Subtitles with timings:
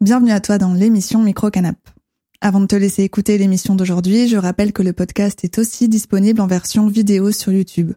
[0.00, 1.76] Bienvenue à toi dans l'émission Micro Canap.
[2.40, 6.40] Avant de te laisser écouter l'émission d'aujourd'hui, je rappelle que le podcast est aussi disponible
[6.40, 7.94] en version vidéo sur YouTube.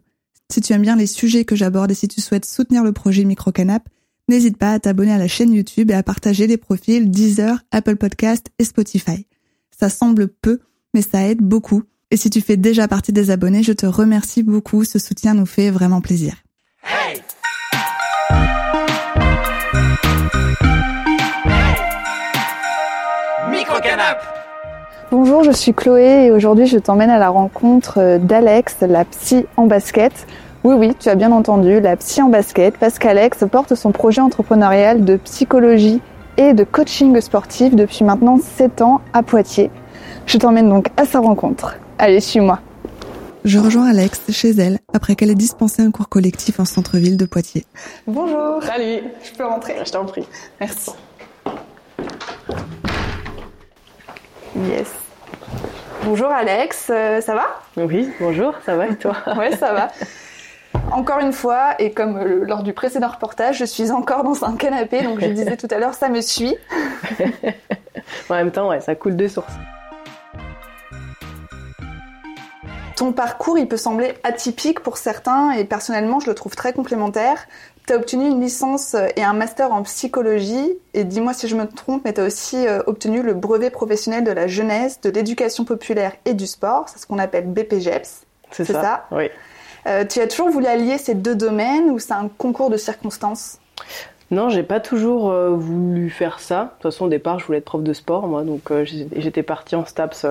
[0.52, 3.22] Si tu aimes bien les sujets que j'aborde et si tu souhaites soutenir le projet
[3.22, 3.88] Micro Canap,
[4.28, 7.94] n'hésite pas à t'abonner à la chaîne YouTube et à partager les profils Deezer, Apple
[7.94, 9.28] Podcast et Spotify.
[9.70, 10.58] Ça semble peu,
[10.94, 11.84] mais ça aide beaucoup.
[12.10, 14.82] Et si tu fais déjà partie des abonnés, je te remercie beaucoup.
[14.82, 16.34] Ce soutien nous fait vraiment plaisir.
[25.10, 29.66] Bonjour, je suis Chloé et aujourd'hui je t'emmène à la rencontre d'Alex, la psy en
[29.66, 30.26] basket.
[30.64, 34.20] Oui, oui, tu as bien entendu, la psy en basket, parce qu'Alex porte son projet
[34.20, 36.00] entrepreneurial de psychologie
[36.36, 39.70] et de coaching sportif depuis maintenant 7 ans à Poitiers.
[40.26, 41.76] Je t'emmène donc à sa rencontre.
[41.98, 42.60] Allez, suis-moi.
[43.44, 47.26] Je rejoins Alex chez elle après qu'elle ait dispensé un cours collectif en centre-ville de
[47.26, 47.66] Poitiers.
[48.06, 48.62] Bonjour.
[48.62, 49.02] Salut.
[49.24, 50.26] Je peux rentrer Je t'en prie.
[50.60, 50.90] Merci.
[54.54, 54.92] Yes.
[56.04, 57.46] Bonjour Alex, euh, ça va?
[57.78, 59.16] Oui, bonjour, ça va et toi?
[59.38, 59.88] Ouais, ça va.
[60.90, 65.02] Encore une fois, et comme lors du précédent reportage, je suis encore dans un canapé,
[65.02, 66.54] donc je disais tout à l'heure, ça me suit.
[68.28, 69.52] en même temps, ouais, ça coule de source.
[72.96, 77.46] Ton parcours, il peut sembler atypique pour certains, et personnellement, je le trouve très complémentaire.
[77.92, 81.66] Tu as obtenu une licence et un master en psychologie, et dis-moi si je me
[81.66, 85.66] trompe, mais tu as aussi euh, obtenu le brevet professionnel de la jeunesse, de l'éducation
[85.66, 88.22] populaire et du sport, c'est ce qu'on appelle BPGEPS.
[88.50, 89.28] C'est ça, ça, Oui.
[89.86, 93.58] Euh, tu as toujours voulu allier ces deux domaines ou c'est un concours de circonstances?
[94.30, 96.62] Non, j'ai pas toujours euh, voulu faire ça.
[96.62, 99.42] De toute façon, au départ, je voulais être prof de sport, moi, donc euh, j'étais
[99.42, 100.24] partie en STAPS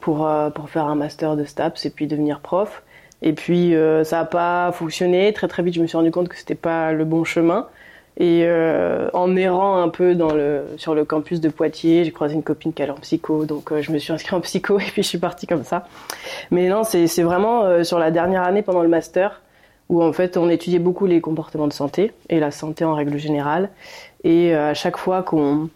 [0.00, 2.82] pour, pour faire un master de STAPS et puis devenir prof.
[3.22, 5.32] Et puis, ça n'a pas fonctionné.
[5.32, 7.66] Très très vite, je me suis rendu compte que c'était pas le bon chemin.
[8.18, 10.16] Et euh, en errant un peu
[10.78, 13.82] sur le campus de Poitiers, j'ai croisé une copine qui allait en psycho, donc euh,
[13.82, 15.86] je me suis inscrite en psycho et puis je suis partie comme ça.
[16.50, 19.42] Mais non, c'est vraiment euh, sur la dernière année pendant le master
[19.90, 23.18] où en fait on étudiait beaucoup les comportements de santé et la santé en règle
[23.18, 23.68] générale.
[24.24, 25.70] Et à chaque fois qu'on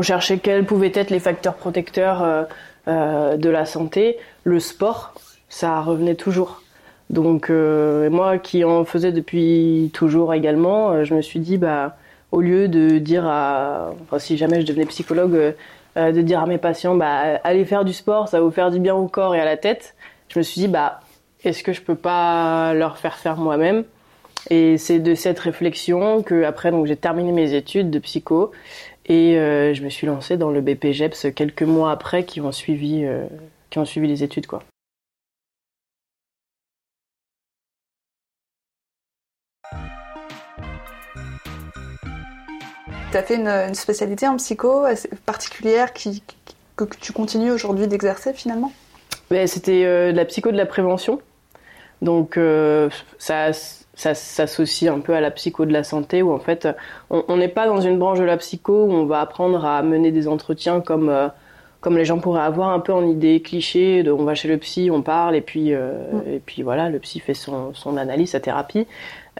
[0.00, 2.46] cherchait quels pouvaient être les facteurs protecteurs
[2.86, 5.12] de la santé, le sport,
[5.48, 6.62] ça revenait toujours.
[7.10, 11.96] Donc euh, moi qui en faisais depuis toujours également, euh, je me suis dit bah
[12.32, 15.54] au lieu de dire à enfin, si jamais je devenais psychologue
[15.96, 18.70] euh, de dire à mes patients bah allez faire du sport, ça va vous faire
[18.70, 19.94] du bien au corps et à la tête,
[20.28, 21.00] je me suis dit bah
[21.44, 23.84] est-ce que je peux pas leur faire faire moi-même?
[24.50, 28.52] Et c'est de cette réflexion que après donc j'ai terminé mes études de psycho
[29.06, 33.06] et je me suis lancée dans le BPGEPS quelques mois après qui ont suivi
[33.70, 34.62] qui ont suivi les études quoi.
[43.10, 44.84] Tu as fait une, spécialité en psycho
[45.24, 46.22] particulière qui,
[46.76, 48.70] que tu continues aujourd'hui d'exercer finalement?
[49.46, 51.20] C'était euh, de la psycho de la prévention.
[52.02, 56.38] Donc euh, ça, ça s'associe un peu à la psycho de la santé où en
[56.38, 56.68] fait
[57.10, 60.12] on n'est pas dans une branche de la psycho où on va apprendre à mener
[60.12, 61.28] des entretiens comme, euh,
[61.80, 64.58] comme les gens pourraient avoir un peu en idée cliché de on va chez le
[64.58, 66.22] psy, on parle et puis, mm.
[66.28, 68.86] et puis voilà, le psy fait son, son analyse, sa thérapie.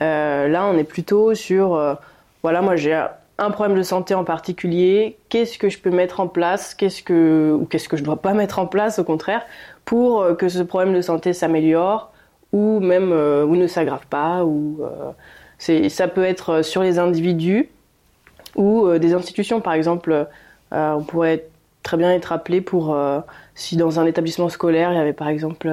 [0.01, 1.97] là on est plutôt sur,
[2.43, 3.01] voilà moi j'ai
[3.39, 7.57] un problème de santé en particulier, qu'est-ce que je peux mettre en place, qu'est-ce que
[7.59, 9.43] ou qu'est-ce que je dois pas mettre en place au contraire
[9.85, 12.13] pour euh, que ce problème de santé s'améliore
[12.53, 17.69] ou même euh, ne s'aggrave pas ou euh, ça peut être sur les individus
[18.57, 19.61] ou des institutions.
[19.61, 20.27] Par exemple
[20.73, 21.47] on pourrait
[21.83, 22.97] très bien être appelé pour
[23.55, 25.69] si dans un établissement scolaire il y avait par exemple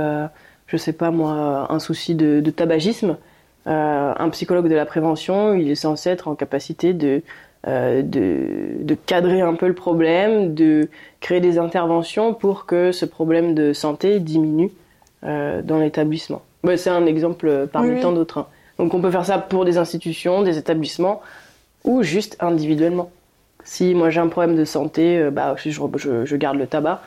[0.68, 3.18] je sais pas moi un souci de tabagisme
[3.66, 7.22] un psychologue de la prévention il est censé être en capacité de
[7.68, 10.88] euh, de, cadrer un peu le problème, de
[11.20, 14.72] créer des interventions pour que ce problème de santé diminue
[15.24, 16.44] euh, dans l'établissement.
[16.76, 18.40] c'est un exemple parmi tant d'autres.
[18.40, 18.48] Hein.
[18.78, 21.22] Donc on peut faire ça pour des institutions, des établissements
[21.84, 23.10] ou juste individuellement.
[23.64, 25.70] Si moi j'ai un problème de santé, euh, bah, je,
[26.26, 27.02] je, garde le tabac,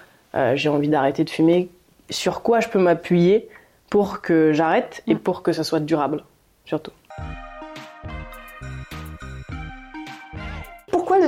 [0.54, 1.68] j'ai envie d'arrêter de fumer,
[2.10, 3.48] sur quoi je peux m'appuyer
[3.90, 6.24] pour que j'arrête et pour que ça soit durable,
[6.64, 6.92] surtout?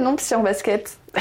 [0.01, 0.99] Le nom Psy en basket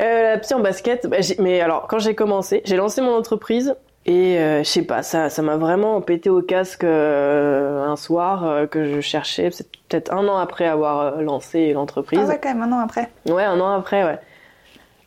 [0.00, 3.74] euh, La Psy en basket, bah, mais alors quand j'ai commencé, j'ai lancé mon entreprise
[4.04, 8.68] et euh, je sais pas, ça, ça m'a vraiment pété au casque euh, un soir
[8.68, 12.20] que je cherchais, c'est peut-être un an après avoir lancé l'entreprise.
[12.22, 13.08] Ah ouais, quand même, un an après.
[13.28, 14.18] Ouais, un an après, ouais.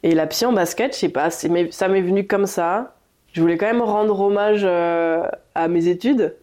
[0.03, 2.93] Et la psy en basket, je sais pas, ça m'est venu comme ça.
[3.33, 6.35] Je voulais quand même rendre hommage à mes études.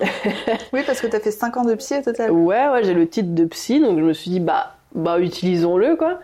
[0.72, 2.30] oui, parce que tu as fait 5 ans de psy au total.
[2.30, 5.96] Ouais, ouais, j'ai le titre de psy, donc je me suis dit, bah, bah utilisons-le
[5.96, 6.18] quoi.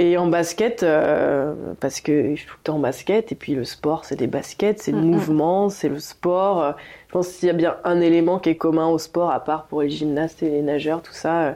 [0.00, 3.56] Et en basket, euh, parce que je suis tout le temps en basket, et puis
[3.56, 6.76] le sport, c'est des baskets, c'est le mouvement, c'est le sport.
[7.08, 9.64] Je pense qu'il y a bien un élément qui est commun au sport, à part
[9.64, 11.52] pour les gymnastes et les nageurs, tout ça, euh,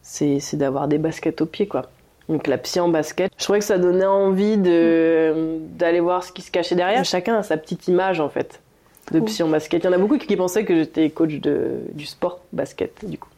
[0.00, 1.82] c'est d'avoir des baskets au pied, quoi.
[2.30, 6.40] Donc la psy en basket, je trouvais que ça donnait envie d'aller voir ce qui
[6.40, 7.04] se cachait derrière.
[7.04, 8.62] Chacun a sa petite image, en fait,
[9.10, 9.84] de psy en basket.
[9.84, 13.18] Il y en a beaucoup qui pensaient que j'étais coach de, du sport basket, du
[13.18, 13.28] coup.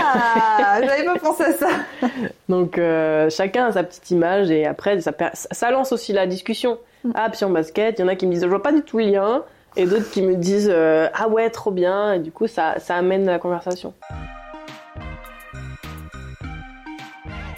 [0.00, 1.68] Ah, j'avais pas pensé à ça.
[2.48, 6.78] Donc euh, chacun a sa petite image et après ça, ça lance aussi la discussion.
[7.04, 7.10] Mm.
[7.14, 8.82] Ah, puis en basket, il y en a qui me disent je vois pas du
[8.82, 9.42] tout le lien
[9.76, 12.96] et d'autres qui me disent euh, ah ouais trop bien et du coup ça, ça
[12.96, 13.94] amène la conversation.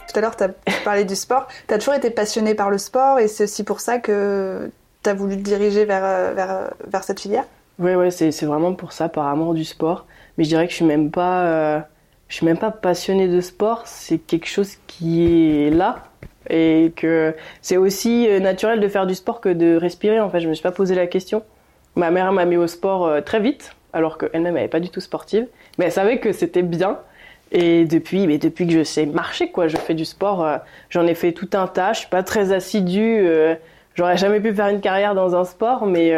[0.09, 0.51] Tout à l'heure, tu as
[0.85, 1.47] parlé du sport.
[1.69, 4.69] Tu as toujours été passionné par le sport et c'est aussi pour ça que
[5.05, 7.45] tu as voulu te diriger vers, euh, vers, vers cette filière?
[7.79, 10.05] Oui, ouais, c'est vraiment pour ça, par amour du sport
[10.41, 11.81] mais je dirais que je suis même pas, euh,
[12.31, 13.83] je suis même pas passionnée de sport.
[13.85, 16.05] C'est quelque chose qui est là
[16.49, 20.21] et que c'est aussi euh, naturel de faire du sport que de respirer.
[20.21, 21.43] En fait, je me suis pas posé la question.
[21.97, 25.01] Ma mère m'a mis au sport euh, très vite, alors qu'elle-même n'avait pas du tout
[25.01, 26.99] sportive, mais elle savait que c'était bien.
[27.53, 30.47] Et depuis, mais depuis que je sais marcher, quoi, je fais du sport.
[30.89, 31.93] J'en ai fait tout un tas.
[31.95, 33.27] Je suis pas très assidue.
[33.97, 36.15] J'aurais jamais pu faire une carrière dans un sport, mais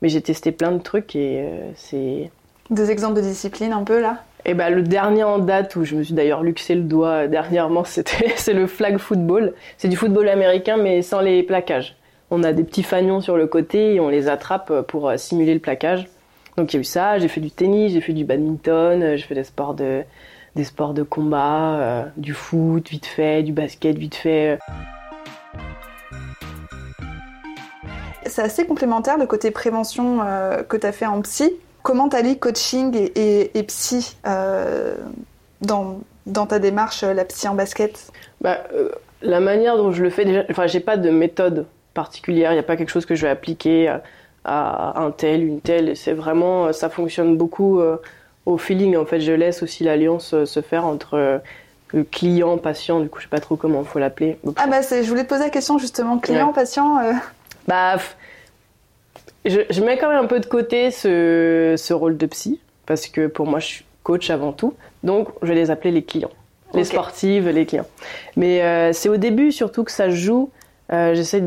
[0.00, 2.30] mais j'ai testé plein de trucs et c'est
[2.70, 4.22] des exemples de discipline un peu là?
[4.46, 7.26] Et eh ben, le dernier en date où je me suis d'ailleurs luxé le doigt
[7.26, 9.52] dernièrement, c'était c'est le flag football.
[9.76, 11.96] C'est du football américain mais sans les plaquages.
[12.30, 15.52] On a des petits fanions sur le côté et on les attrape pour euh, simuler
[15.52, 16.08] le plaquage.
[16.56, 19.16] Donc il y a eu ça, j'ai fait du tennis, j'ai fait du badminton, euh,
[19.16, 20.04] j'ai fait des sports de
[20.56, 24.58] des sports de combat, euh, du foot vite fait, du basket vite fait.
[28.24, 30.20] C'est assez complémentaire le côté prévention
[30.68, 34.96] que tu as fait en psy Comment tu allies coaching et, et, psy euh,
[35.60, 38.12] dans, dans, ta démarche, la psy en basket?
[38.40, 38.90] Bah, euh,
[39.22, 42.60] La manière dont je le fais, déjà, enfin, j'ai pas de méthode particulière, il n'y
[42.60, 43.88] a pas quelque chose que je vais appliquer
[44.44, 45.96] à, un tel, une telle.
[45.96, 47.96] C'est vraiment, ça fonctionne beaucoup euh,
[48.46, 48.96] au feeling.
[48.96, 51.40] En fait, je laisse aussi l'alliance se faire entre
[51.92, 54.38] le client, patient, du coup, je sais pas trop comment il faut l'appeler.
[54.56, 57.00] Ah bah, je voulais te poser la question justement, client, patient.
[57.66, 57.96] Bah,
[59.44, 63.46] je, mets quand même un peu de côté ce, rôle de psy, parce que pour
[63.46, 64.74] moi, je suis coach avant tout.
[65.02, 66.30] Donc, je vais les appeler les clients.
[66.74, 67.86] Les sportives, les clients.
[68.36, 70.50] Mais euh, c'est au début surtout que ça joue.
[70.92, 71.42] Euh, j'essaie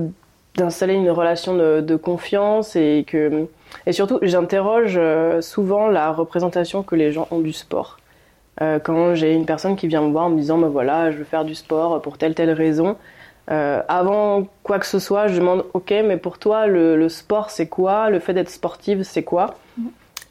[0.56, 3.48] d'installer une relation de, confiance et que
[3.88, 7.98] et surtout j'interroge euh, souvent la représentation que les gens ont du sport.
[8.60, 11.24] quand j'ai une personne qui vient me voir en me disant bah voilà je veux
[11.24, 12.98] faire du sport pour telle telle raison,
[13.52, 17.68] euh, avant quoi que ce soit, je demande ok, mais pour toi, le, sport c'est
[17.68, 18.10] quoi?
[18.10, 19.56] Le fait d'être sportive c'est quoi?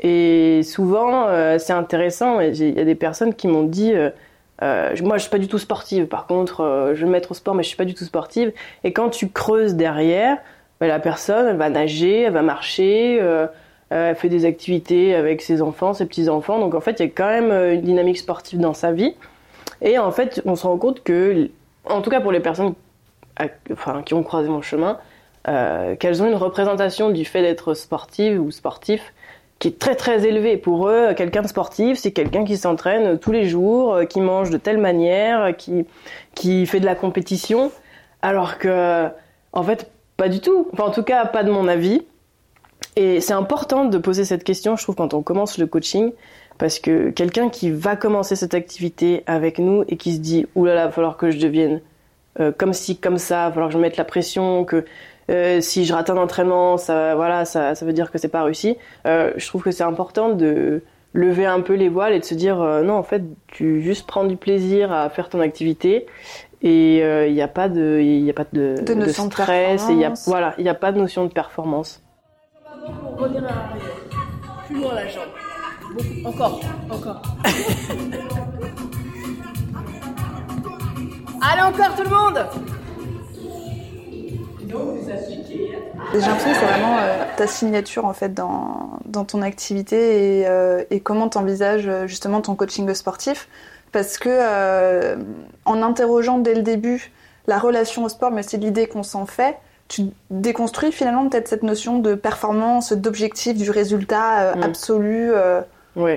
[0.01, 2.41] Et souvent, euh, c'est intéressant.
[2.41, 4.11] Il y a des personnes qui m'ont dit euh,
[5.03, 6.07] Moi, je suis pas du tout sportive.
[6.07, 8.53] Par contre, je vais me mettre au sport, mais je suis pas du tout sportive.
[8.83, 10.39] Et quand tu creuses derrière,
[10.81, 13.21] bah, la personne, elle va nager, elle va marcher.
[13.91, 16.59] elle fait des activités avec ses enfants, ses petits-enfants.
[16.59, 19.15] Donc en fait, il y a quand même une dynamique sportive dans sa vie.
[19.83, 21.49] Et en fait, on se rend compte que,
[21.85, 22.75] en tout cas pour les personnes
[24.05, 24.99] qui ont croisé mon chemin,
[25.49, 29.13] euh, qu'elles ont une représentation du fait d'être sportive ou sportif
[29.59, 30.57] qui est très très élevée.
[30.57, 34.51] Pour eux, quelqu'un de sportif, c'est quelqu'un qui s'entraîne tous les jours, euh, qui mange
[34.51, 35.87] de telle manière, qui,
[36.35, 37.71] qui fait de la compétition,
[38.23, 39.09] alors que,
[39.53, 40.69] en fait, pas du tout.
[40.73, 42.03] Enfin, en tout cas, pas de mon avis.
[42.97, 46.13] Et c'est important de poser cette question, je trouve, quand on commence le coaching,
[46.59, 50.83] parce que quelqu'un qui va commencer cette activité avec nous et qui se dit, oulala,
[50.83, 51.81] il va falloir que je devienne
[52.41, 54.85] euh, comme si, comme ça, il va falloir que je mette la pression, que
[55.31, 58.43] euh, si je rate un entraînement, ça, voilà, ça, ça veut dire que c'est pas
[58.43, 58.77] réussi.
[59.07, 62.35] Euh, je trouve que c'est important de lever un peu les voiles et de se
[62.35, 66.07] dire non, en fait, tu juste prends du plaisir à faire ton activité
[66.63, 70.07] et il n'y a pas de, il a pas de, de, stress et il y
[70.07, 72.03] a, voilà, il n'y a pas de notion de performance.
[74.67, 75.29] Plus loin la jambe.
[76.25, 76.61] Encore,
[76.91, 77.23] encore.
[81.45, 82.47] Allez encore tout le monde
[86.13, 90.47] J'ai l'impression que c'est vraiment euh, ta signature en fait dans, dans ton activité et,
[90.47, 93.49] euh, et comment tu envisages euh, justement ton coaching sportif.
[93.91, 95.17] Parce que
[95.67, 97.11] en interrogeant dès le début
[97.47, 99.59] la relation au sport, mais c'est l'idée qu'on s'en fait,
[99.89, 104.63] tu déconstruis finalement peut-être cette notion de performance, d'objectif, du résultat mm.
[104.63, 105.33] absolu.
[105.97, 106.13] Oui,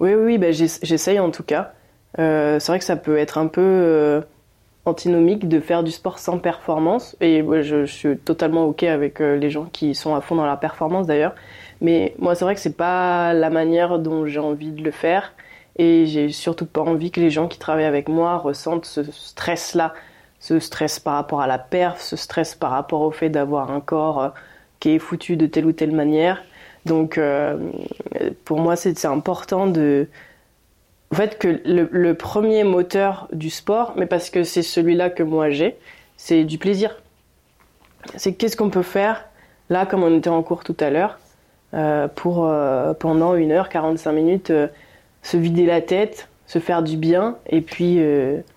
[0.00, 1.72] oui, oui, ben j'essaye en tout cas.
[2.16, 4.22] c'est vrai que ça peut être un peu
[4.84, 7.16] antinomique de faire du sport sans performance.
[7.20, 10.56] Et je, suis totalement OK avec euh, les gens qui sont à fond dans la
[10.56, 11.34] performance d'ailleurs.
[11.80, 15.32] Mais moi, c'est vrai que c'est pas la manière dont j'ai envie de le faire.
[15.76, 19.94] Et j'ai surtout pas envie que les gens qui travaillent avec moi ressentent ce stress-là,
[20.38, 23.80] ce stress par rapport à la perf, ce stress par rapport au fait d'avoir un
[23.80, 24.28] corps euh,
[24.80, 26.42] qui est foutu de telle ou telle manière.
[26.84, 27.56] Donc, euh,
[28.44, 30.08] pour moi, c'est important de,
[31.12, 35.22] en fait, que le, le, premier moteur du sport, mais parce que c'est celui-là que
[35.22, 35.76] moi j'ai,
[36.16, 36.96] c'est du plaisir.
[38.16, 39.26] C'est qu'est-ce qu'on peut faire,
[39.68, 41.18] là, comme on était en cours tout à l'heure,
[41.74, 44.68] euh, pour euh, pendant une heure, 45 minutes, euh,
[45.22, 48.00] se vider la tête, se faire du bien, et puis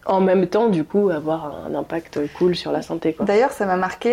[0.06, 3.16] en même temps, du coup, avoir un impact cool sur la santé.
[3.22, 4.10] D'ailleurs, ça m'a marqué.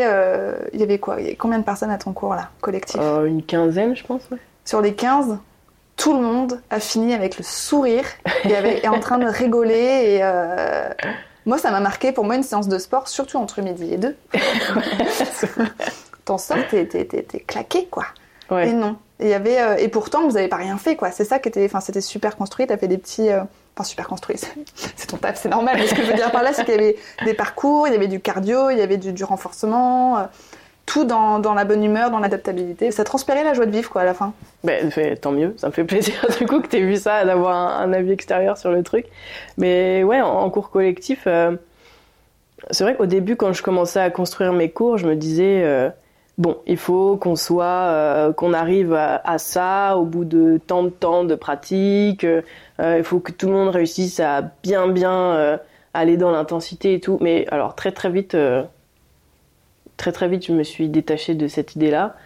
[0.72, 1.16] il y avait quoi?
[1.36, 3.00] Combien de personnes à ton cours là, collectif?
[3.26, 4.28] Une quinzaine, je pense.
[4.64, 5.38] Sur les 15,
[6.02, 8.04] tout le monde a fini avec le sourire
[8.44, 10.18] et est en train de rigoler.
[10.18, 10.22] Et
[11.46, 14.16] moi, ça m'a marqué pour moi une séance de sport, surtout entre midi et deux.
[16.24, 16.86] T'en sors, t'es
[17.46, 18.06] claqué, quoi.
[18.50, 18.96] Et non.
[19.20, 21.12] Et, y avait, euh, et pourtant, vous n'avez pas rien fait, quoi.
[21.12, 21.64] C'est ça qui était.
[21.64, 22.66] Enfin, c'était super construit.
[22.66, 23.30] T'as fait des petits.
[23.30, 23.42] Euh,
[23.76, 24.36] enfin, super construit.
[24.96, 25.76] C'est ton taf, c'est normal.
[25.78, 27.92] Mais ce que je veux dire par là, c'est qu'il y avait des parcours, il
[27.92, 30.28] y avait du cardio, il y avait du, renforcement.
[30.82, 32.90] Euh, tout dans, la bonne humeur, dans l'adaptabilité.
[32.90, 34.34] Ça transpérait la joie de vivre, quoi, à la fin.
[34.64, 35.54] Ben, tant mieux.
[35.56, 38.58] Ça me fait plaisir, du coup, que tu aies vu ça, d'avoir un, avis extérieur
[38.58, 39.06] sur le truc.
[39.56, 41.26] Mais ouais, en, cours collectif,
[42.70, 45.92] c'est vrai qu'au début, quand je commençais à construire mes cours, je me disais
[46.38, 50.88] bon, il faut qu'on soit, euh, qu'on arrive à, ça au bout de tant de
[50.90, 52.24] temps de pratique.
[52.24, 52.42] Euh,
[52.80, 55.56] il faut que tout le monde réussisse à bien bien euh,
[55.94, 57.18] aller dans l'intensité et tout.
[57.20, 58.36] Mais alors très très vite,
[60.02, 62.16] très très vite, je me suis détachée de cette idée-là.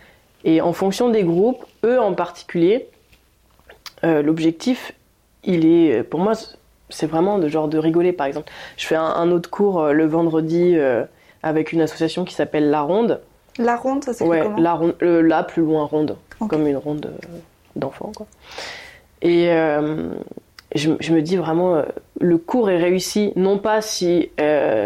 [0.44, 2.88] Et en fonction des groupes, eux en particulier,
[4.02, 4.92] l'objectif,
[5.44, 6.32] il est, pour moi,
[6.88, 8.12] c'est vraiment de genre de rigoler.
[8.12, 10.76] Par exemple, je fais un autre cours le vendredi
[11.42, 13.20] avec une association qui s'appelle La Ronde.
[13.58, 16.16] La ronde, ça c'est ouais, comment la ronde, là plus loin ronde,
[16.48, 17.38] comme une ronde euh,
[17.74, 18.26] d'enfant quoi.
[19.22, 19.48] Et
[20.76, 21.82] euh, je, me dis vraiment, euh,
[22.20, 24.30] le cours est réussi, non pas si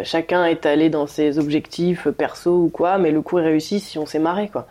[0.05, 3.99] chacun est allé dans ses objectifs perso ou quoi, mais le cours est réussi si
[3.99, 4.67] on s'est marré quoi.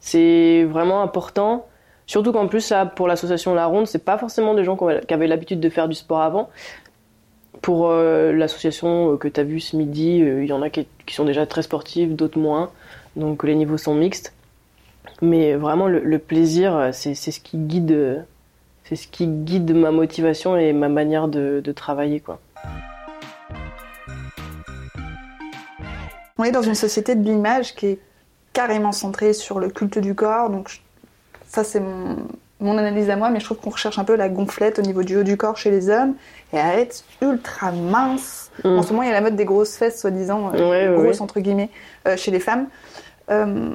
[0.00, 1.66] C'est vraiment important.
[2.06, 5.26] Surtout qu'en plus, là, pour l'association La Ronde, c'est pas forcément des gens qui avaient
[5.26, 6.48] l'habitude de faire du sport avant.
[7.60, 11.24] Pour l'association que tu as vue ce midi, il y en a qui, qui, sont
[11.24, 12.70] déjà très sportifs, d'autres moins
[13.18, 14.32] donc les niveaux sont mixtes.
[15.20, 18.24] Mais vraiment, le, plaisir, c'est ce qui guide,
[18.88, 22.38] c'est ce qui guide ma motivation et ma manière de, travailler, quoi.
[26.38, 27.98] On est dans une société de l'image qui est
[28.52, 30.48] carrément centrée sur le culte du corps.
[30.48, 30.80] Donc
[31.46, 31.82] ça, c'est
[32.60, 35.02] mon, analyse à moi, mais je trouve qu'on recherche un peu la gonflette au niveau
[35.02, 36.14] du haut du corps chez les hommes
[36.52, 38.50] et à être ultra mince.
[38.64, 38.78] Mm.
[38.78, 41.40] En ce moment, il y a la mode des grosses fesses, soi-disant, euh, grosses entre
[41.40, 41.70] guillemets,
[42.06, 42.68] euh, chez les femmes.
[43.30, 43.70] Euh,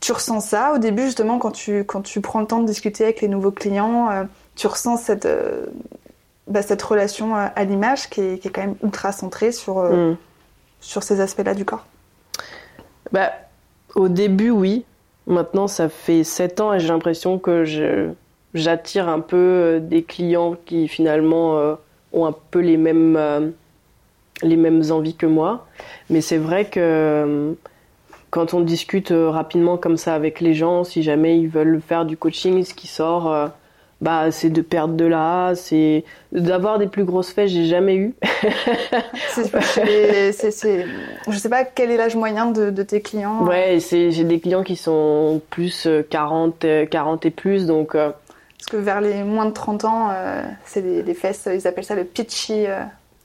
[0.00, 3.04] tu ressens ça au début justement quand tu, quand tu prends le temps de discuter
[3.04, 4.26] avec les nouveaux clients,
[4.58, 5.66] tu ressens cette, euh,
[6.46, 10.16] bah, cette relation à l'image qui est, qui est, quand même ultra centrée sur, mm.
[10.80, 11.86] sur ces aspects-là du corps
[13.12, 13.32] bah,
[13.94, 14.84] Au début, oui.
[15.26, 17.64] Maintenant, ça fait 7 ans et j'ai l'impression que
[18.54, 21.76] j'attire un peu des clients qui finalement
[22.14, 23.52] ont un peu les mêmes,
[24.42, 25.66] les mêmes envies que moi.
[26.08, 27.54] Mais c'est vrai que
[28.30, 32.04] quand on discute euh, rapidement comme ça avec les gens, si jamais ils veulent faire
[32.04, 33.48] du coaching, ce qui sort, euh,
[34.00, 38.14] bah, c'est de perdre de l'âge, c'est d'avoir des plus grosses fesses, j'ai jamais eu.
[39.30, 40.86] c'est, c'est,
[41.28, 43.44] je sais pas quel est l'âge moyen de, tes clients.
[43.44, 47.94] Ouais, j'ai des clients qui sont plus 40, euh, 40 et plus, donc.
[47.94, 50.10] Parce que vers les moins de 30 ans,
[50.64, 52.66] c'est les, fesses, ils appellent ça le pitchy.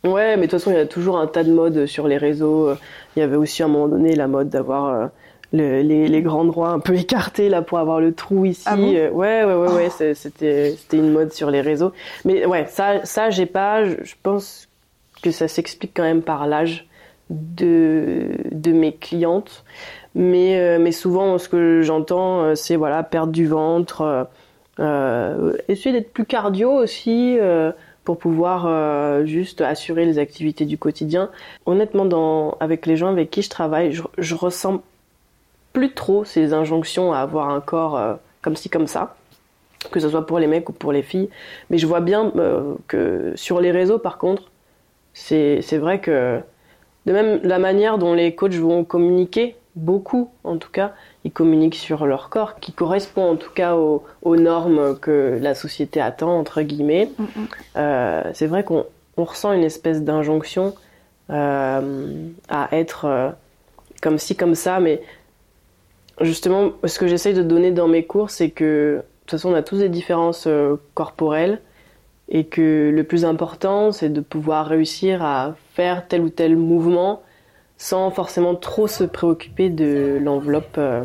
[0.04, 2.18] Ouais, mais de toute façon, il y a toujours un tas de modes sur les
[2.18, 2.74] réseaux.
[3.16, 5.10] Il y avait aussi à un moment donné la mode d'avoir
[5.54, 8.64] euh, les, les, grands droits un peu écartés là pour avoir le trou ici.
[8.66, 10.14] Ah ouais, ouais, ouais, ouais, oh.
[10.14, 11.92] c'était c'était une mode sur les réseaux.
[12.26, 13.86] Mais ouais, ça ça j'ai pas.
[13.86, 14.68] Je pense
[15.22, 16.88] que ça s'explique quand même par l'âge
[17.30, 19.64] de de mes clientes.
[20.16, 24.28] Mais euh, mais souvent ce que j'entends euh, c'est voilà perdre du ventre,
[24.80, 27.38] euh, essayer d'être plus cardio aussi
[28.04, 31.30] pour pouvoir euh, juste assurer les activités du quotidien.
[31.66, 34.82] Honnêtement, dans, avec les gens avec qui je travaille, je, je ressens
[35.74, 39.16] plus trop ces injonctions à avoir un corps euh, comme ci, comme ça,
[39.92, 41.30] que ce soit pour les mecs ou pour les filles.
[41.70, 44.52] Mais je vois bien euh, que sur les réseaux, par contre,
[45.14, 46.40] c'est vrai que
[47.06, 51.76] de même la manière dont les coachs vont communiquer, beaucoup en tout cas, ils communiquent
[51.76, 54.04] sur leur corps, qui correspond en tout cas aux,
[54.36, 57.10] normes que la société attend, entre guillemets.
[57.18, 57.48] Mm, mm.
[57.78, 58.86] Euh, c'est vrai qu'on
[59.18, 60.76] ressent une espèce d'injonction
[61.30, 61.82] à
[62.74, 63.34] être
[64.02, 65.02] comme ci, comme ça, mais
[66.22, 69.56] justement, ce que j'essaye de donner dans mes cours, c'est que de toute façon, on
[69.56, 70.48] a tous des différences
[70.94, 71.62] corporelles.
[72.30, 77.22] et que le plus important, c'est de pouvoir réussir à faire tel ou tel mouvement
[77.78, 81.04] sans forcément trop se préoccuper de l'enveloppe euh,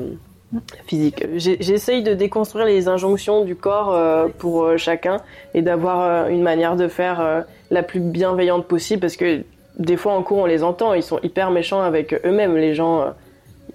[0.87, 1.27] physique.
[1.35, 5.17] J'essaye de déconstruire les injonctions du corps euh, pour euh, chacun
[5.55, 9.43] et d'avoir une manière de faire la plus bienveillante possible parce que
[9.79, 13.13] des fois en cours on les entend, ils sont hyper méchants avec eux-mêmes, les gens.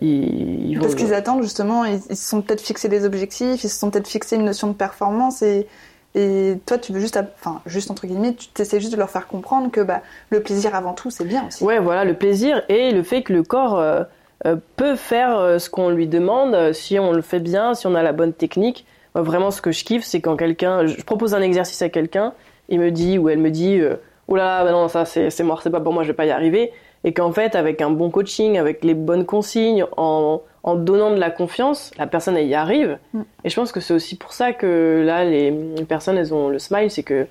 [0.04, 3.90] Ils, Parce qu'ils attendent justement, ils, se sont peut-être fixés des objectifs, ils se sont
[3.90, 5.66] peut-être fixés une notion de performance et,
[6.14, 9.28] et toi tu veux juste, enfin juste entre guillemets, tu essaies juste de leur faire
[9.28, 11.64] comprendre que bah, le plaisir avant tout c'est bien aussi.
[11.64, 14.04] Ouais voilà, le plaisir et le fait que le corps euh,
[14.46, 17.96] euh, peut faire euh, ce qu'on lui demande si on le fait bien, si on
[17.96, 18.86] a la bonne technique.
[19.16, 22.34] vraiment ce que je kiffe c'est quand quelqu'un, je propose un exercice à quelqu'un,
[22.68, 23.80] il me dit ou elle me dit,
[24.28, 26.74] oh là non ça c'est mort, c'est pas pour moi, je vais pas y arriver
[27.04, 31.20] et qu'en fait avec un bon coaching, avec les bonnes consignes, en, en donnant de
[31.20, 32.98] la confiance, la personne elle y arrive.
[33.14, 33.22] Mm.
[33.44, 35.52] Et je pense que c'est aussi pour ça que là les,
[35.88, 37.28] personnes elles ont le smile, c'est que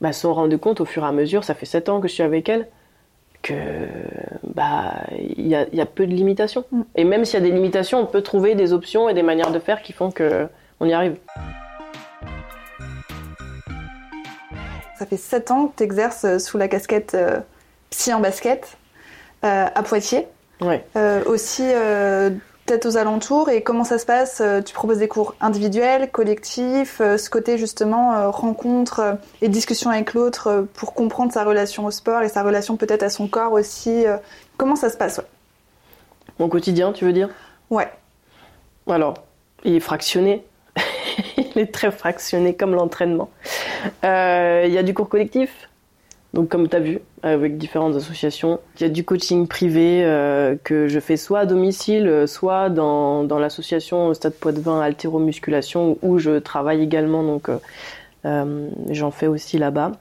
[0.00, 2.08] bah, se sont rendues compte au fur et à mesure, ça fait 7 ans que
[2.08, 2.68] je suis avec elles,
[3.42, 3.62] que
[4.44, 6.64] bah il y a, y a, peu de limitations.
[6.70, 6.82] Mm.
[6.94, 9.50] Et même s'il y a des limitations, on peut trouver des options et des manières
[9.50, 10.46] de faire qui font que
[10.78, 11.16] on y arrive.
[14.96, 17.40] Ça fait 7 ans que tu exerces sous la casquette euh,
[17.90, 18.76] psy en basket.
[19.42, 20.26] Euh, à Poitiers.
[20.96, 22.28] Euh, aussi euh,
[22.66, 27.30] peut-être aux alentours et comment ça se passe Tu proposes des cours individuels, collectifs, ce
[27.30, 32.42] côté justement rencontre et discussion avec l'autre pour comprendre sa relation au sport et sa
[32.42, 34.04] relation peut-être à son corps aussi.
[34.58, 35.22] comment ça se passe
[36.38, 37.30] Mon quotidien, tu veux dire?
[37.70, 37.88] Ouais.
[38.86, 39.14] Alors,
[39.64, 40.44] il est fractionné.
[41.38, 43.30] il est très fractionné comme l'entraînement.
[44.02, 45.69] Il y a du cours collectif,
[46.32, 50.54] donc comme tu as vu, avec différentes associations, il y a du coaching privé euh,
[50.62, 56.38] que je fais soit à domicile, soit dans, dans l'association Stade Poitvin Altéromusculation où je
[56.38, 57.58] travaille également, donc euh,
[58.26, 59.92] euh, j'en fais aussi là-bas.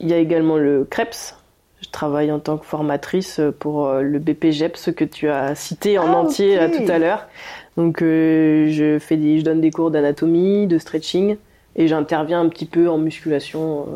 [0.00, 1.36] Il y a également le CREPS.
[1.80, 6.16] Je travaille en tant que formatrice pour le BPGEPS que tu as cité en ah,
[6.16, 7.28] entier tout à l'heure.
[7.76, 11.36] Donc je, fais des, je donne des cours d'anatomie, de stretching
[11.76, 13.86] et j'interviens un petit peu en musculation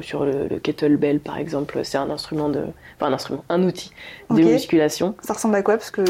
[0.00, 2.64] sur le, kettlebell, par exemple, c'est un instrument de,
[2.96, 3.92] enfin un instrument, un outil
[4.30, 5.14] de musculation.
[5.20, 5.76] Ça ressemble à quoi?
[5.76, 6.02] Parce que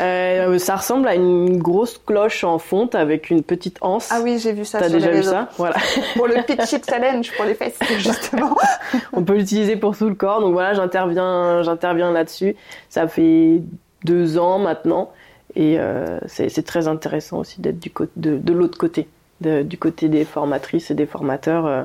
[0.00, 4.08] euh, ça ressemble à une grosse cloche en fonte avec une petite anse.
[4.10, 4.78] Ah oui, j'ai vu ça.
[4.78, 5.48] T'as déjà vu ça?
[5.58, 5.76] Voilà.
[6.16, 8.56] pour le pitch challenge pour les fesses, justement.
[9.12, 10.40] On peut l'utiliser pour tout le corps.
[10.40, 12.56] Donc voilà, j'interviens, j'interviens là-dessus.
[12.88, 13.60] Ça fait
[14.04, 15.12] deux ans maintenant,
[15.54, 19.06] et euh, c'est très intéressant aussi d'être du de, de l'autre côté,
[19.40, 21.66] du côté des formatrices et des formateurs.
[21.66, 21.82] Euh,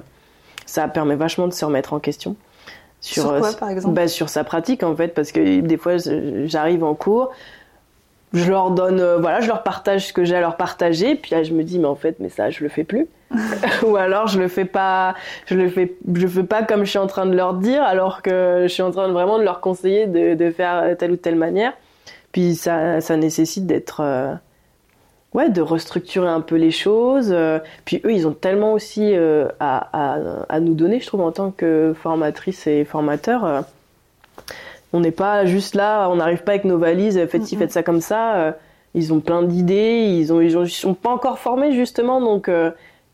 [0.68, 2.36] ça permet vachement de se remettre en question.
[3.00, 3.96] Sur, sur quoi, par exemple?
[3.96, 5.94] bah, Sur sa pratique, en fait, parce que des fois,
[6.46, 7.32] j'arrive en cours,
[8.34, 11.32] je leur donne, euh, voilà, je leur partage ce que j'ai à leur partager, puis
[11.34, 13.08] là, je me dis, mais en fait, mais ça, je le fais plus.
[13.86, 17.00] Ou alors, je le fais pas, je le fais, je fais pas comme je suis
[17.00, 19.62] en train de leur dire, alors que je suis en train de vraiment de leur
[19.62, 21.74] conseiller de, de faire telle ou telle manière.
[22.32, 24.34] Puis ça, ça nécessite d'être, euh,
[25.38, 27.30] ouais, de restructurer un peu les choses.
[27.32, 30.20] Euh, puis eux, ils ont tellement aussi euh, à, à,
[30.50, 33.46] à, nous donner, je trouve, en tant que formatrices et formateurs.
[33.46, 33.62] Euh,
[34.94, 37.84] on n'est pas juste là, on n'arrive pas avec nos valises, faites ci, faites ça
[37.84, 38.56] comme ça.
[38.96, 42.50] ils ont plein d'idées, ils ont, ils, sont pas encore formés justement, donc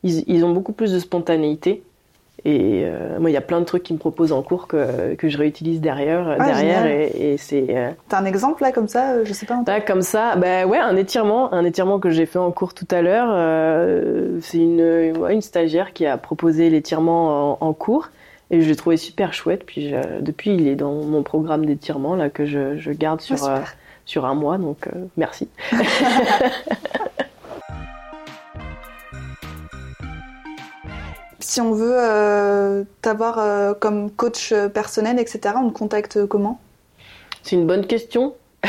[0.03, 1.83] ils, ils, ont beaucoup plus de spontanéité.
[2.45, 5.15] Et euh, moi, il y a plein de trucs qui me proposent en cours que,
[5.15, 6.35] que je réutilise derrière.
[6.37, 7.67] Ah, derrière et, et c'est.
[7.69, 9.61] Euh, T'as un exemple là comme ça euh, Je sais pas.
[9.65, 12.87] Là, comme ça, bah ouais, un étirement, un étirement que j'ai fait en cours tout
[12.91, 13.29] à l'heure.
[14.41, 18.09] c'est une, une stagiaire qui a proposé l'étirement en, en, cours
[18.51, 19.63] et je l'ai trouvé super chouette.
[19.65, 23.37] Puis depuis, il est dans mon programme d'étirement là que je, je garde sur
[24.05, 24.57] sur un mois.
[24.57, 25.47] Donc merci.
[31.43, 36.61] Si on veut euh, t'avoir euh, comme coach personnel, etc., on te contacte comment?
[37.43, 38.33] C'est une bonne question.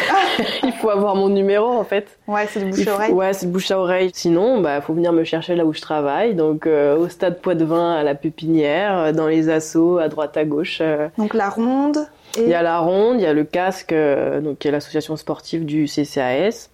[0.65, 2.19] il faut avoir mon numéro en fait.
[2.27, 3.13] Ouais, c'est du bouche à oreille.
[3.13, 4.11] Ouais, c'est bouche à oreille.
[4.13, 7.93] Sinon, bah, faut venir me chercher là où je travaille, donc euh, au stade Poitvin
[7.93, 10.83] à la Pépinière, dans les assos à droite à gauche.
[11.17, 11.99] Donc la ronde.
[12.37, 13.95] Il y a la ronde, il y a le casque,
[14.43, 16.71] donc qui est l'association sportive du CCAS.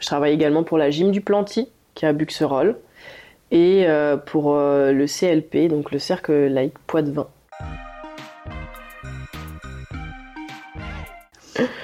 [0.00, 2.76] Je travaille également pour la gym du Planty, qui est à Buxerolles
[3.52, 7.28] et euh, pour euh, le CLP, donc le Cercle Laïque Poids-de-Vin.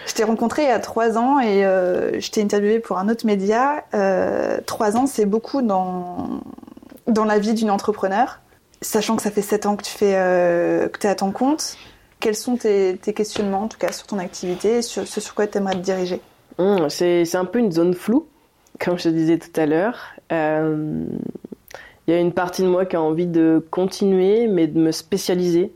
[0.07, 3.09] Je t'ai rencontré il y a trois ans et euh, je t'ai interviewé pour un
[3.09, 3.85] autre média.
[4.67, 6.41] trois ans, c'est beaucoup dans,
[7.07, 8.41] dans la vie d'une entrepreneur.
[8.81, 11.77] Sachant que ça fait sept ans que tu fais, que es à ton compte,
[12.19, 15.59] quels sont tes, questionnements, en tout cas, sur ton activité, sur ce sur quoi tu
[15.59, 16.21] aimerais te diriger?
[16.59, 18.27] Mmh, C'est un peu une zone floue,
[18.81, 20.15] comme je te disais tout à l'heure
[22.09, 24.93] Il y a une partie de moi qui a envie de continuer, mais de me
[24.93, 25.71] spécialiser.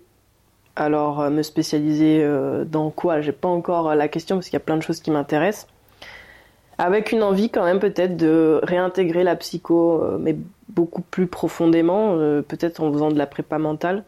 [0.76, 3.20] Alors, euh, me spécialiser euh, dans quoi?
[3.20, 5.66] J'ai pas encore la question parce qu'il y a plein de choses qui m'intéressent.
[6.78, 10.34] Avec une envie quand même peut-être de réintégrer la psycho, euh, mais
[10.70, 12.16] beaucoup plus profondément,
[12.48, 14.02] peut-être en faisant de la prépa mentale.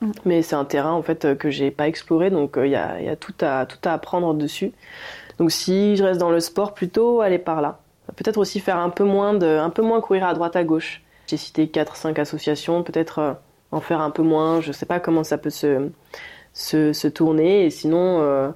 [0.00, 0.10] Mm.
[0.24, 3.10] Mais c'est un terrain en fait que j'ai pas exploré, donc il y a, y,
[3.10, 4.72] a, tout à tout à apprendre dessus.
[5.36, 7.78] Donc si je reste dans le sport, plutôt aller par là.
[8.16, 11.02] Peut-être aussi faire un peu moins de, un peu moins courir à droite à gauche.
[11.28, 13.32] J'ai cité 4-5 associations, peut-être euh,
[13.70, 14.60] en faire un peu moins.
[14.60, 15.90] Je sais pas comment ça peut se,
[16.54, 17.66] se, se tourner.
[17.66, 18.48] Et sinon, euh,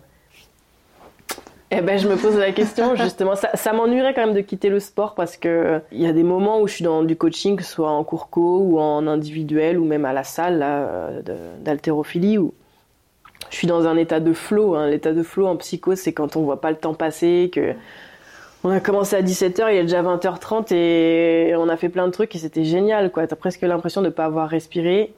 [1.70, 3.36] eh ben, je me pose la question, justement.
[3.36, 6.22] Ça, ça m'ennuierait quand même de quitter le sport parce que il y a des
[6.22, 9.06] moments où je suis dans du coaching, que ce soit en cours co ou en
[9.06, 11.22] individuel ou même à la salle
[11.60, 12.54] d'haltérophilie où
[13.50, 14.74] je suis dans un état de flow.
[14.74, 14.88] Hein.
[14.88, 17.74] L'état de flow en psycho, c'est quand on voit pas le temps passer, que
[18.64, 22.12] on a commencé à 17h, il est déjà 20h30 et on a fait plein de
[22.12, 23.26] trucs et c'était génial, quoi.
[23.26, 25.12] T'as presque l'impression de ne pas avoir respiré.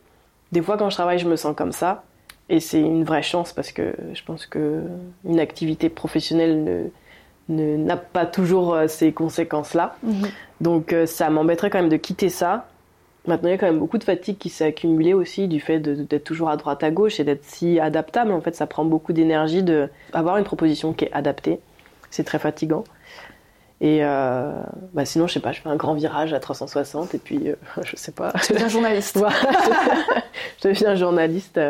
[0.52, 2.04] Des fois, quand je travaille, je me sens comme ça.
[2.48, 4.82] Et c'est une vraie chance parce que je pense que
[5.24, 6.90] une activité professionnelle
[7.48, 9.96] ne, n'a pas toujours euh, ces conséquences-là.
[10.02, 10.28] Mhm.
[10.60, 12.66] Donc, euh, ça m'embêterait quand même de quitter ça.
[13.26, 15.80] Maintenant, il y a quand même beaucoup de fatigue qui s'est accumulée aussi du fait
[15.80, 18.32] d'être toujours à droite à gauche et d'être si adaptable.
[18.32, 21.58] En fait, ça prend beaucoup d'énergie d'avoir une proposition qui est adaptée.
[22.10, 22.84] C'est très fatigant.
[23.84, 24.50] Et euh,
[24.94, 27.54] bah sinon, je sais pas, je fais un grand virage à 360 et puis euh,
[27.82, 28.32] je sais pas.
[28.42, 29.18] Tu deviens journaliste.
[30.62, 31.60] je deviens journaliste.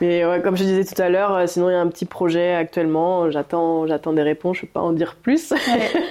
[0.00, 2.04] Mais ouais, comme je disais tout à l'heure, euh, sinon il y a un petit
[2.04, 3.32] projet actuellement.
[3.32, 4.58] J'attends, j'attends des réponses.
[4.58, 5.52] Je peux pas en dire plus.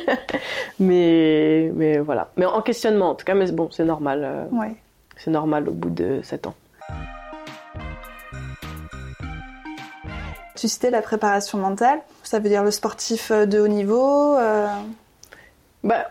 [0.81, 2.31] mais mais voilà.
[2.35, 3.33] Mais en questionnement, en tout cas.
[3.33, 4.23] Mais bon, c'est normal.
[4.25, 4.75] Euh, ouais.
[5.15, 6.55] C'est normal au bout de 7 ans.
[10.57, 11.99] Tu citais la préparation mentale.
[12.23, 14.35] Ça veut dire le sportif de haut niveau.
[14.35, 14.67] Euh...
[15.83, 16.07] Bah,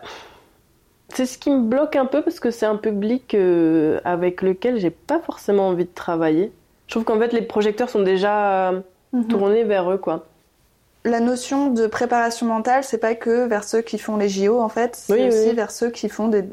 [1.09, 4.79] c'est ce qui me bloque un peu parce que c'est un public euh, avec lequel
[4.79, 6.51] j'ai pas forcément envie de travailler.
[6.87, 8.71] Je trouve qu'en fait les projecteurs sont déjà
[9.13, 9.27] mhm.
[9.27, 10.25] tournés vers eux quoi.
[11.05, 14.69] La notion de préparation mentale, c'est pas que vers ceux qui font les JO en
[14.69, 16.45] fait, c'est aussi vers ceux qui font des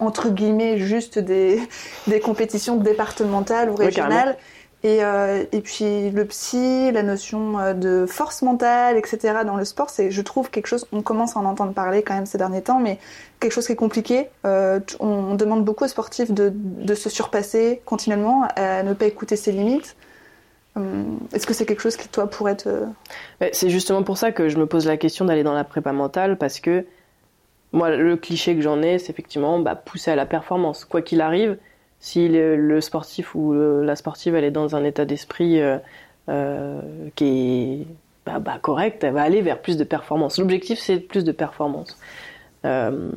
[0.00, 1.60] entre guillemets juste des,
[2.06, 4.36] des compétitions départementales ou régionales.
[4.82, 9.40] Et, euh, et puis le psy, la notion euh, de force mentale, etc.
[9.44, 12.14] dans le sport, c'est, je trouve, quelque chose, on commence à en entendre parler quand
[12.14, 12.98] même ces derniers temps, mais
[13.40, 14.28] quelque chose qui est compliqué.
[14.46, 19.36] Euh, on, demande beaucoup aux sportifs de, de, se surpasser continuellement, à ne pas écouter
[19.36, 19.96] ses limites.
[20.76, 22.84] Hum, est-ce que c'est quelque chose qui, toi, pourrait te...
[23.52, 26.38] C'est justement pour ça que je me pose la question d'aller dans la prépa mentale,
[26.38, 26.86] parce que
[27.72, 30.86] moi, le cliché que j'en ai, c'est effectivement bah, pousser à la performance.
[30.86, 31.58] Quoi qu'il arrive,
[32.00, 35.78] si le, sportif ou la sportive elle est dans un état d'esprit euh,
[36.28, 36.80] euh,
[37.14, 37.86] qui est
[38.26, 40.38] bah, bah, correct, elle va aller vers plus de performance.
[40.38, 41.98] L'objectif c'est plus de performance.
[42.64, 43.10] Euh,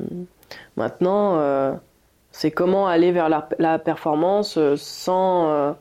[0.76, 1.78] maintenant,
[2.30, 5.76] c'est comment aller vers la, performance sans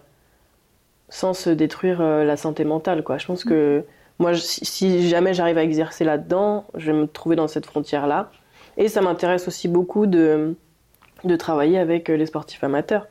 [1.10, 3.04] sans se détruire la santé mentale.
[3.04, 3.18] Quoi.
[3.18, 3.86] Je pense que
[4.20, 8.32] moi, si jamais j'arrive à exercer là-dedans, je vais me trouver dans cette frontière-là.
[8.78, 10.56] Et ça m'intéresse aussi beaucoup de
[11.24, 13.08] de travailler avec euh, les sportifs amateurs.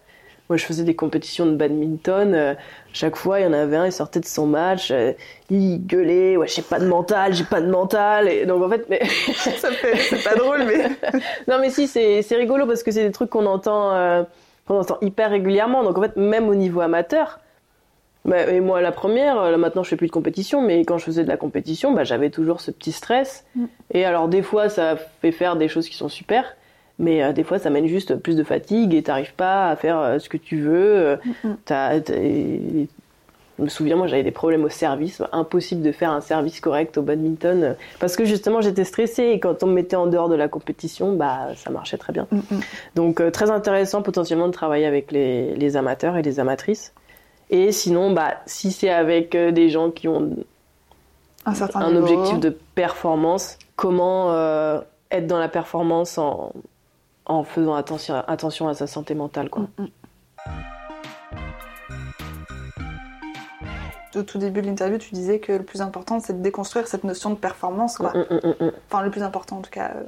[0.49, 2.35] Moi, je faisais des compétitions de badminton.
[2.35, 2.55] Euh,
[2.93, 5.13] chaque fois, il y en avait un, il sortait de son match, euh,
[5.51, 8.29] il gueulait, ouais, j'ai pas de mental, j'ai pas de mental.
[8.29, 9.05] Et donc, en fait, mais...
[9.35, 10.91] ça fait, c'est pas drôle, mais.
[11.49, 14.27] non, mais si, c'est, c'est rigolo parce que c'est des trucs qu'on entend,
[14.67, 15.85] qu'on entend hyper régulièrement.
[15.85, 17.39] Donc, en fait, même au niveau amateur,
[18.25, 21.05] bah, et moi, la première, là, maintenant, je fais plus de compétition, mais quand je
[21.05, 23.45] faisais de la compétition, bah, j'avais toujours ce petit stress.
[23.55, 23.65] Mm.
[23.93, 26.57] Et alors, des fois, ça fait faire des choses qui sont super.
[27.03, 29.99] Mais euh, des fois, ça mène juste plus de fatigue et t'arrives pas à faire
[29.99, 31.19] euh, ce que tu veux.
[31.69, 32.87] je
[33.59, 35.21] me souviens, moi, j'avais des problèmes au service.
[35.33, 39.65] Impossible de faire un service correct au badminton parce que justement, j'étais stressée et quand
[39.65, 42.29] on me mettait en dehors de la compétition, bah, ça marchait très bien.
[42.95, 46.95] Donc, très intéressant potentiellement de travailler avec les, les, amateurs et les amatrices.
[47.51, 50.31] Et sinon, bah, si c'est avec des gens qui ont
[51.47, 54.33] un, certain un objectif de performance, comment
[55.11, 56.53] être dans la performance en,
[57.27, 59.49] en faisant attention, attention à sa santé mentale.
[59.51, 59.65] Quoi.
[59.79, 59.89] Mm, mm.
[64.15, 67.05] Au tout début de l'interview, tu disais que le plus important, c'est de déconstruire cette
[67.05, 67.97] notion de performance.
[67.97, 68.13] Quoi.
[68.13, 69.93] Mm, enfin, le plus important, en tout cas.
[69.97, 70.03] Euh,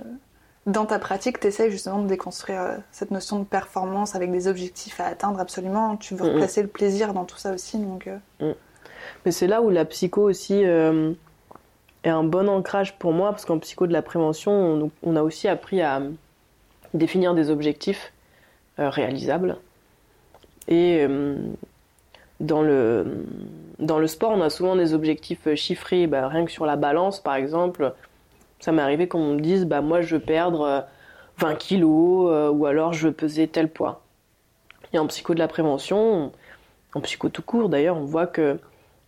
[0.67, 4.49] dans ta pratique, tu essaies justement de déconstruire euh, cette notion de performance avec des
[4.49, 5.97] objectifs à atteindre absolument.
[5.97, 7.79] Tu veux replacer le plaisir dans tout ça aussi.
[7.79, 8.09] Donc,
[8.41, 8.55] euh.
[9.25, 13.59] Mais c'est là où la psycho aussi est un bon ancrage pour moi, parce qu'en
[13.59, 16.03] psycho de la prévention, on a aussi appris à
[16.95, 18.13] définir des objectifs
[18.79, 19.57] euh, réalisables.
[20.69, 21.37] Et euh,
[22.41, 23.27] dans, le,
[24.07, 27.93] sport, on a souvent des objectifs chiffrés, bah, rien que sur la balance par exemple.
[28.61, 30.87] Ça m'est arrivé qu'on me dise, bah, moi je veux perdre
[31.39, 34.01] 20 kilos ou alors je pesais tel poids.
[34.95, 36.33] Et en psycho de la prévention,
[36.95, 38.59] en psycho tout court d'ailleurs, on voit que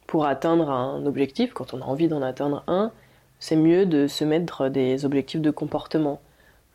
[0.06, 2.92] pour atteindre un objectif, quand on a envie d'en atteindre un,
[3.38, 6.20] c'est mieux de se mettre des objectifs de comportement.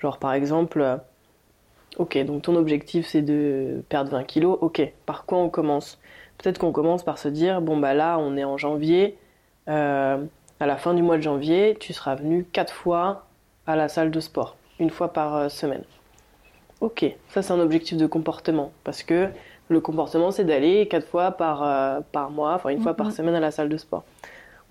[0.01, 0.99] Genre par exemple,
[1.97, 5.99] ok, donc ton objectif c'est de perdre 20 kilos, ok, par quoi on commence?
[6.37, 9.17] Peut-être qu'on commence par se dire, bon bah là on est en janvier,
[9.69, 10.23] euh,
[10.59, 13.27] à la fin du mois de janvier, tu seras venu 4 fois
[13.67, 15.83] à la salle de sport, une fois par euh, semaine.
[16.79, 19.29] Ok, ça c'est un objectif de comportement, parce que
[19.69, 23.35] le comportement c'est d'aller 4 fois par, euh, par mois, enfin une fois par semaine
[23.35, 24.03] à la salle de sport.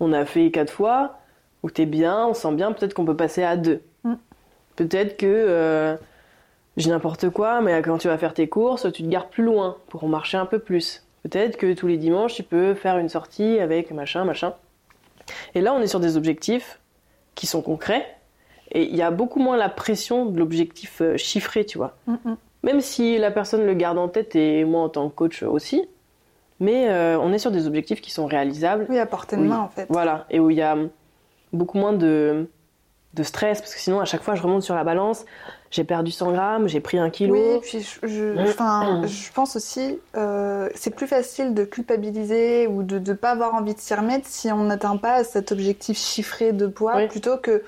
[0.01, 1.19] On a fait 4 fois,
[1.63, 3.81] où t'es bien, on sent bien, peut-être qu'on peut passer à 2.
[4.03, 4.13] Mm.
[4.75, 5.97] Peut-être que
[6.77, 9.77] j'ai n'importe quoi, mais quand tu vas faire tes courses, tu te gares plus loin
[9.89, 11.03] pour marcher un peu plus.
[11.23, 14.53] Peut-être que tous les dimanches, tu peux faire une sortie avec machin, machin.
[15.53, 16.79] Et là, on est sur des objectifs
[17.35, 18.05] qui sont concrets.
[18.71, 21.97] Et il y a beaucoup moins la pression de l'objectif euh, chiffré, tu vois.
[22.07, 22.37] Mm, mm.
[22.63, 25.85] Même si la personne le garde en tête et moi en tant que coach aussi.
[26.59, 28.85] Mais euh, on est sur des objectifs qui sont réalisables.
[28.87, 29.87] Oui, à portée de main en fait.
[29.89, 30.25] Voilà.
[30.29, 30.77] Et où il y a
[31.53, 32.47] beaucoup moins de,
[33.13, 33.61] de stress.
[33.61, 35.25] Parce que sinon, à chaque fois, je remonte sur la balance
[35.71, 37.33] j'ai perdu 100 grammes, j'ai pris un kilo.
[37.33, 42.99] Oui, puis je, je, je pense aussi, euh, c'est plus facile de culpabiliser ou de
[42.99, 46.67] ne pas avoir envie de s'y remettre si on n'atteint pas cet objectif chiffré de
[46.67, 47.63] poids, plutôt que,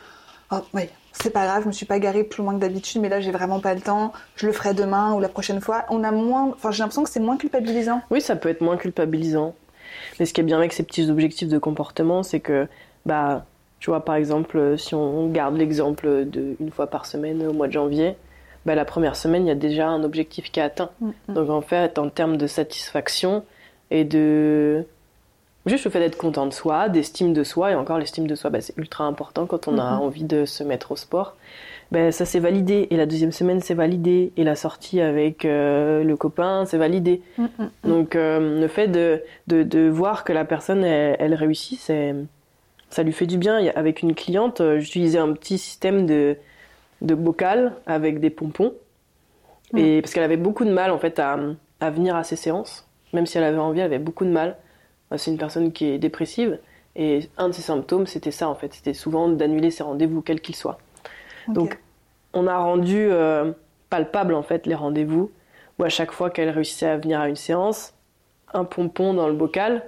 [0.52, 3.10] oh, oui, c'est pas grave, je me suis pas garée plus loin que d'habitude, mais
[3.10, 5.86] là j'ai vraiment pas le temps, je le ferai demain ou la prochaine fois.
[5.90, 8.02] On a moins, enfin j'ai l'impression que c'est moins culpabilisant.
[8.12, 9.56] Oui, ça peut être moins culpabilisant.
[10.20, 12.68] Mais ce qui est bien avec ces petits objectifs de comportement, c'est que,
[13.06, 13.46] bah,
[13.84, 17.52] tu vois, par exemple, euh, si on garde l'exemple de une fois par semaine au
[17.52, 18.16] mois de janvier,
[18.66, 20.90] bah, la première semaine, il y a déjà un objectif qui est atteint.
[21.02, 21.34] Mm, mm.
[21.34, 23.44] Donc en fait, en termes de satisfaction
[23.92, 24.86] et de
[25.66, 28.50] juste le fait d'être content de soi, d'estime de soi, et encore l'estime de soi,
[28.50, 31.36] bah, c'est ultra important quand on a mm, envie de se mettre au sport.
[31.92, 36.06] Ben, ça s'est validé et la deuxième semaine c'est validé et la sortie avec euh,
[36.06, 37.22] le copain c'est validé.
[37.84, 42.16] Donc euh, le fait de, de, de, voir que la personne elle, elle réussit c'est
[42.94, 43.68] ça lui fait du bien.
[43.76, 46.38] Avec une cliente, euh, j'utilisais un petit système de,
[47.02, 48.74] de bocal avec des pompons.
[49.72, 49.78] Hmm.
[49.80, 51.40] Et parce qu'elle avait beaucoup de mal en fait à,
[51.80, 54.58] à, venir à ses séances, même si elle avait envie, elle avait beaucoup de mal.
[55.12, 56.60] Euh, c'est une personne qui est dépressive
[56.96, 60.42] et un de ses symptômes c'était ça en fait, c'était souvent d'annuler ses rendez-vous quels
[60.42, 60.78] qu'ils soient.
[61.48, 61.80] Donc
[62.34, 63.52] on a rendu euh,
[63.90, 65.32] palpable en fait les rendez-vous
[65.80, 67.96] où à chaque fois qu'elle réussissait à venir à une séance,
[68.54, 69.84] un pompon dans le bocal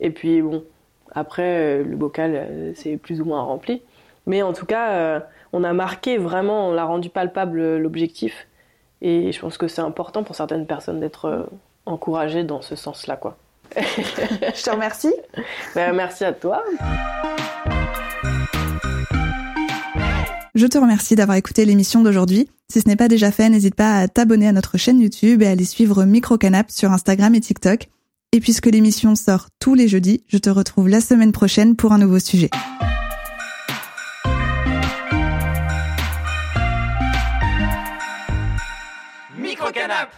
[0.00, 0.64] et puis bon,
[1.12, 3.82] après, euh, le bocal, euh, c'est plus ou moins rempli.
[4.26, 5.20] Mais en tout cas, euh,
[5.52, 8.46] on a marqué vraiment, on l'a rendu palpable l'objectif.
[9.02, 11.48] Et je pense que c'est important pour certaines personnes d'être
[11.86, 13.36] encouragées dans ce sens-là, quoi.
[13.76, 15.14] je te remercie.
[15.74, 16.62] Ben, merci à toi.
[20.54, 22.50] Je te remercie d'avoir écouté l'émission d'aujourd'hui.
[22.68, 25.46] Si ce n'est pas déjà fait, n'hésite pas à t'abonner à notre chaîne YouTube et
[25.46, 27.88] à aller suivre Microcanap sur Instagram et TikTok.
[28.32, 31.98] Et puisque l'émission sort tous les jeudis, je te retrouve la semaine prochaine pour un
[31.98, 32.48] nouveau sujet.
[39.36, 40.12] Microcanap